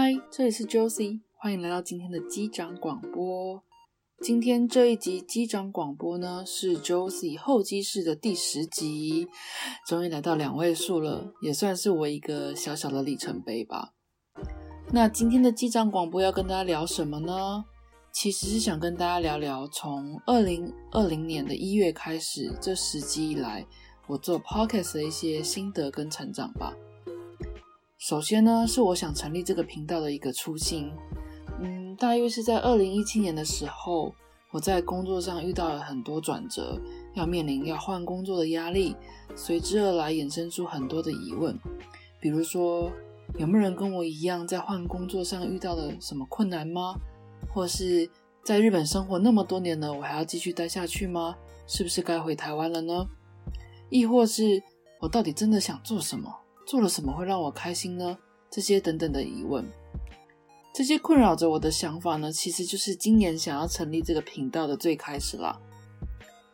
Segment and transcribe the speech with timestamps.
[0.00, 3.60] 嗨，这里是 Josie，欢迎来到今天的机长广播。
[4.20, 9.26] 今天这一集机长广播呢，是 Josie 候机室的第十集，
[9.88, 13.94] 终于来到两位数了，也算是我一个小小的里程碑吧。
[14.92, 17.64] 那今天的机长广播要跟大家聊什么呢？
[18.12, 23.66] 其实是想跟大家聊聊，从二零二零年的一月开始，这十集以来，
[24.06, 26.72] 我做 Podcast 的一些心得跟成长吧。
[27.98, 30.92] 首先呢，是我想成立这个频道的一个初心。
[31.60, 34.14] 嗯，大约是在二零一七年的时候，
[34.52, 36.80] 我在工作上遇到了很多转折，
[37.14, 38.94] 要面临要换工作的压力，
[39.34, 41.58] 随之而来衍生出很多的疑问，
[42.20, 42.88] 比如说
[43.36, 46.94] 有没有人跟我一样在换工作上遇到了什么困难吗？
[47.52, 48.08] 或是
[48.44, 51.36] 在日本生活那么多年了，我还要继续待下去吗？
[51.66, 53.08] 是不是该回台湾了呢？
[53.90, 54.62] 亦或是
[55.00, 56.32] 我到底真的想做什么？
[56.68, 58.18] 做了什么会让我开心呢？
[58.50, 59.64] 这些等等的疑问，
[60.74, 65.58] 这些困扰着我的想法呢，其实就是今年想要成立这个频道的最开始啦。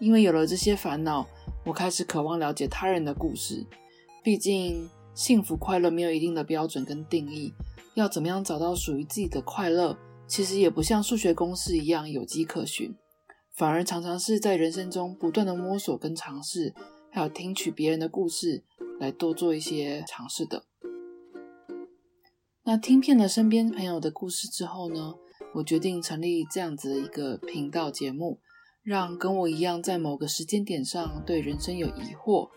[0.00, 1.28] 因为有了这些烦恼，
[1.64, 3.64] 我开始渴望了解他人的故事。
[4.24, 7.54] 毕竟幸福快乐没有一定的标准跟定义，
[7.94, 9.96] 要怎么样找到属于自己的快乐，
[10.26, 12.92] 其实也不像数学公式一样有迹可循，
[13.54, 16.74] 反而常常是在人生中不断的摸索跟尝试，
[17.12, 18.64] 还有听取别人的故事。
[19.00, 20.66] 来多做一些尝试的。
[22.62, 25.14] 那听遍了身边朋友的故事之后呢，
[25.54, 28.38] 我决定成立这样子的一个频道节目，
[28.82, 32.48] 让跟我一样在某个时间点上对人生有疑惑，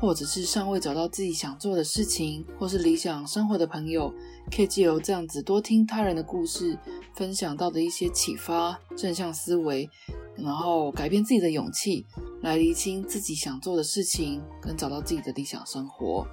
[0.00, 4.14] 或者是尚未找到自己想做的事情，或是理想生活的朋友，
[4.54, 6.78] 可以借由这样子多听他人的故事，
[7.14, 9.90] 分享到的一些启发、正向思维，
[10.36, 12.06] 然后改变自己的勇气。
[12.42, 16.26] 来厘清自己想做的事情，跟找到自己的理想生活。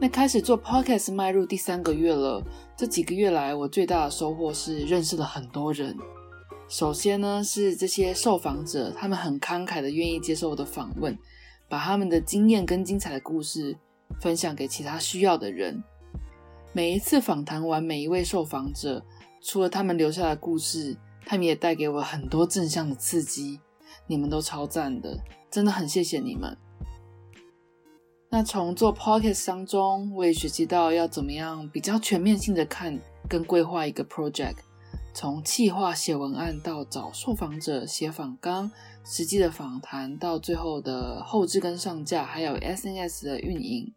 [0.00, 2.44] 那开始做 podcast 迈入第三个月了，
[2.76, 5.96] 这几个月来，我最大的收获是认识了很多人。
[6.68, 11.16] 首先呢，是这些受访者，他们很慷慨的愿意接受我的访问，
[11.68, 13.76] 把他们的经验跟精彩的故事
[14.20, 15.82] 分享给其他需要的人。
[16.72, 19.04] 每一次访谈完每一位受访者，
[19.40, 23.60] 除了他们留下的故事，他们也带给我很多正向的刺激。
[24.06, 25.18] 你们都超赞的，
[25.50, 26.56] 真的很谢谢你们。
[28.28, 34.56] 那从做 podcast 当中，我也学习到要怎么样比较全面性的看跟规划一个 project，
[35.14, 38.70] 从企划写文案到找受访者写访纲，
[39.04, 43.94] 实际的访谈到最后的后置跟上架，还有 SNS 的运营。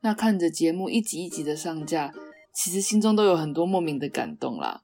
[0.00, 2.12] 那看着节目一集一集的上架，
[2.54, 4.82] 其实心中都有很多莫名的感动啦。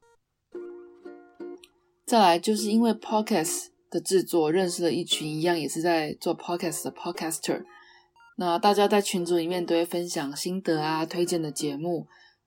[2.07, 3.69] 再来就是因为 podcast。
[3.91, 7.65] 的制作认识了一群一样也是在做 podcast 的 podcaster，
[8.37, 12.07] 那大家在群组里面都会分享心得啊，推荐的节目，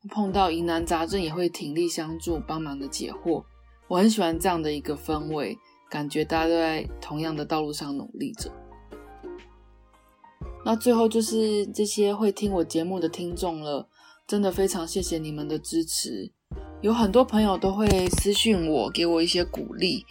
[0.09, 3.43] 碰到疑难杂症也会挺力相助，帮忙的解惑。
[3.89, 5.57] 我很喜欢这样的一个氛围，
[5.89, 8.49] 感觉大家都在同样的道路上努力着。
[10.65, 13.89] 那最后就是这些会听我节目的听众了，
[14.25, 16.31] 真的非常谢谢你们的支持，
[16.81, 20.05] 有很多朋友都会私信我，给我一些鼓励。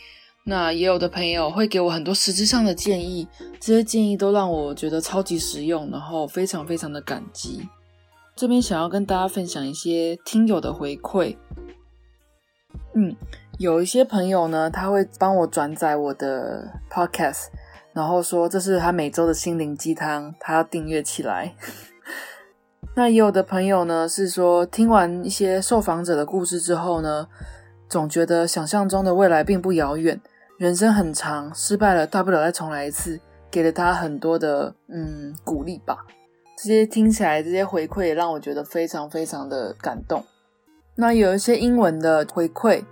[0.44, 3.28] 那也有的朋友会给我很多实质上的建议，
[3.60, 7.68] 这些建议都让我觉得超级实用，然后非常非常的感激。
[8.34, 11.36] 这边想要跟大家分享一些听友的回馈。
[12.94, 13.14] 嗯，
[13.58, 17.44] 有一些朋友呢，他会帮我转载我的 podcast，
[17.92, 21.54] 然后说这是他每周的心灵鸡汤，他要订阅起来。
[22.96, 27.28] 那也有的朋友呢，是说听完一些受访者的故事之后呢，
[27.88, 30.20] 总觉得想象中的未来并不遥远。
[30.62, 33.18] 人生很长，失败了大不了再重来一次，
[33.50, 36.06] 给了他很多的嗯鼓励吧。
[36.56, 40.24] 这些听起来，这些回馈也让我觉得非常非常的感动。
[40.94, 42.84] 那有一些英文的回馈，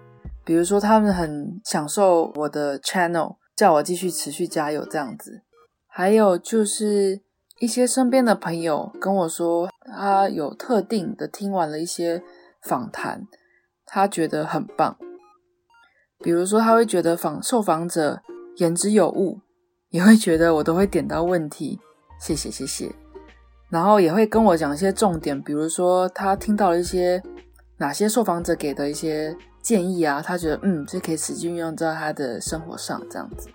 [0.45, 5.43] 比如说他们很享受我的 channel，叫我继续持续加油这样子。
[5.87, 7.21] 还有就是
[7.61, 12.21] 一些身边的朋友跟我说，他有特定的听完了一些
[12.65, 13.29] 访谈，
[13.87, 14.97] 他觉得很棒。
[16.23, 18.21] 比如说，他会觉得访受访者
[18.57, 19.41] 言之有物，
[19.89, 21.81] 也会觉得我都会点到问题，
[22.21, 22.95] 谢谢谢谢。
[23.71, 27.23] 然后也会跟我讲一些重点，比如说他听到了一些
[27.79, 33.49] 哪些受访者给的一些建议啊，他觉得嗯，这可以实际运用在他的生活上这样子。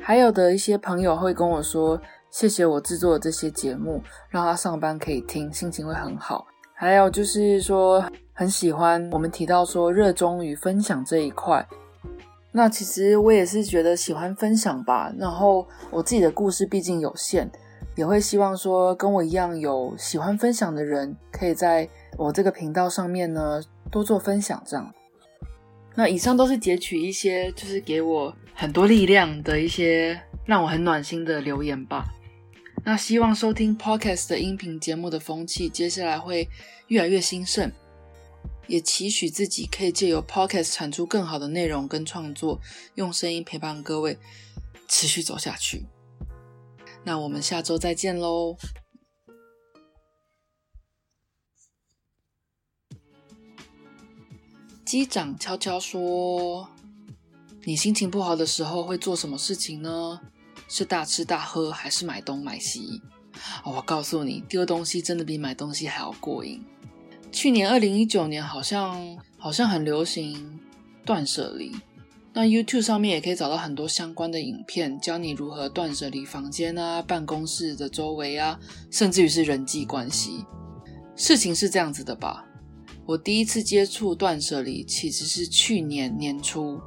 [0.00, 1.98] 还有的一些朋友会跟我说，
[2.30, 6.46] 谢谢我制作的这些节目，让他上班可以听，心情会很好。
[6.74, 8.04] 还有就是说。
[8.38, 11.66] 很喜欢我们提到说热衷于分享这一块，
[12.52, 15.12] 那其实我也是觉得喜欢分享吧。
[15.18, 17.50] 然后我自己的故事毕竟有限，
[17.96, 24.62] 也会希望说跟我一样有喜欢分享的人，可以在我这个频道上面呢多做分享。
[24.64, 24.94] 这样，
[25.96, 32.04] 那以上都是截取一些就是给我很多力量的一些让我很暖心的留言吧。
[32.84, 36.48] 那希望收听 Podcast 的音频节目的风气接下来会
[36.86, 37.68] 越来越兴盛。
[38.68, 42.60] 也期许自己可以借由 Podcast 产出更好的内容跟创作，
[42.94, 44.18] 用声音陪伴各位
[44.86, 45.86] 持续走下去。
[47.04, 48.56] 那我们下周再见喽！
[54.84, 56.68] 机长悄悄说
[57.64, 60.20] ：“你心情不好的时候会做什么事情呢？
[60.68, 63.00] 是大吃大喝，还是买东买西？”
[63.64, 66.62] 我告诉你，丢东西真的比买东西还要过瘾。
[67.30, 70.58] 去年二零一九年好像好像很流行
[71.04, 71.72] 断舍离，
[72.32, 78.58] 那 YouTube 上面也可以找到很多相关的影片，教你如何断舍离房间啊、办公室的周围啊，
[78.90, 80.44] 甚至于是人际关系。
[81.14, 82.44] 事情是这样子的吧？
[83.06, 86.80] 我第一次接触断舍离其实是去年年初，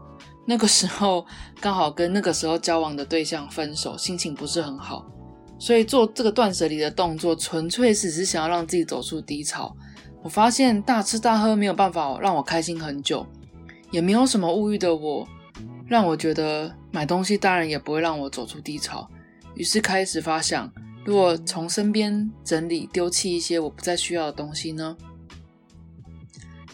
[0.48, 1.26] 那个时候
[1.60, 5.06] 刚好跟那个时候交往的对象分手，心情不是很好，
[5.58, 9.76] 所以做这个断舍离的动作，纯粹只是想要让自己走出低潮。
[10.24, 13.26] 我发现大吃大喝没有办法让我开心很久，
[13.90, 15.28] 也没有什么物欲的我，
[15.88, 19.10] 让我觉得买东西当然也不会让我走出低潮。
[19.56, 20.72] 于是开始发想，
[21.04, 24.96] 如果从身边整理丢弃一些我不再需要的东西呢？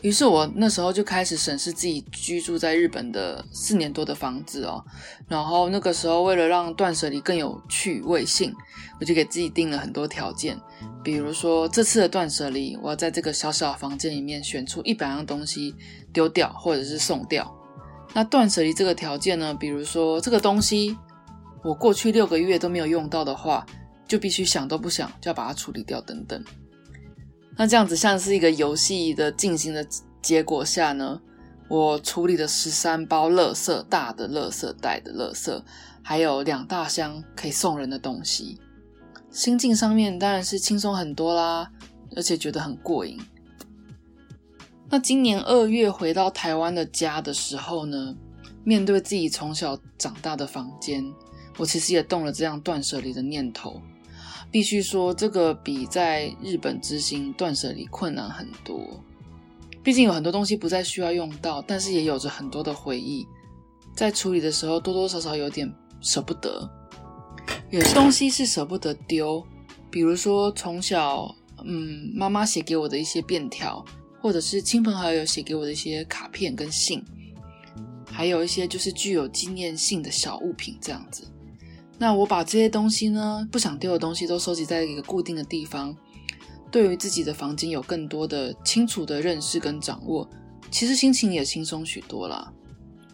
[0.02, 4.84] 于是我那时候就开始审视自己居住在日本的四年多的房子哦，
[5.28, 8.54] 然后那个时候为了让断舍离更有趣味性，
[9.00, 10.56] 我就给自己定了很多条件，
[11.04, 15.74] 比如说这次的断舍离，我要在这个小小房间里面选出一百样东西
[16.14, 17.52] 丢掉或者是送掉。
[18.14, 20.96] 那断舍离这个条件呢，比如说这个东西
[21.64, 23.66] 我过去六个月都没有用到的话，
[24.08, 26.44] 就必须想都不想就要把它处理掉等等。
[27.58, 29.86] 那这样子像是一个游戏的进行的
[30.22, 31.20] 结果下呢，
[31.68, 35.62] 我处理了十三包垃圾大的垃圾袋的垃圾，
[36.04, 38.60] 还有两大箱可以送人的东西，
[39.32, 41.72] 心境上面当然是轻松很多啦，
[42.16, 43.20] 而且觉得很过瘾。
[44.90, 48.16] 那今年二月回到台湾的家的时候呢，
[48.64, 51.04] 面对自己从小长大的房间，
[51.58, 53.82] 我其实也动了这样断舍离的念头。
[54.52, 58.80] 必须说，这个比在日本执行断舍离困难很多。
[59.84, 63.26] 毕竟有很多东西不再需要用到，但是也有着很多的回忆，
[63.94, 65.72] 在处理的时候多多少少有点
[66.02, 66.70] 舍不得。
[67.70, 69.46] 有些东西是舍不得丢，
[69.90, 71.34] 比如说从小
[71.64, 73.84] 嗯妈妈写给我的一些便条，
[74.22, 77.04] 或者是亲朋好友写给我的一些卡片跟信，
[78.10, 81.26] 还有一些就是具有纪念性的小物品这样子。
[82.00, 85.96] 那我把这些东西呢，不想丢的东西都收集在一个固定的地方，
[86.70, 90.30] 对于自己的房间有更多的清楚的认识跟掌握，
[90.70, 92.54] 其实心情也轻松许多啦。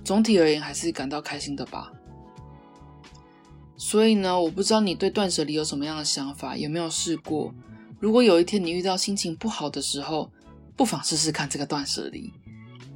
[0.03, 1.91] 总体而言还是感到开心的吧。
[3.77, 7.53] 所以呢，我不知道你对断舍离有什么样的想法，有没有试过？
[8.00, 10.30] 如果有一天你遇到心情不好的时候，
[10.75, 12.33] 不妨试试看这个断舍离，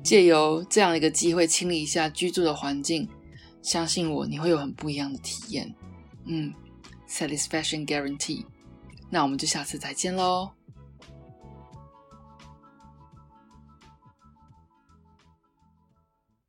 [0.04, 3.08] 借由这样一个机会清理一下居住的环境。
[3.68, 5.76] 相信我，你会有很不一样的体验。
[6.24, 6.54] 嗯
[7.06, 8.46] ，satisfaction guarantee。
[9.10, 10.50] 那我们就下次再见喽。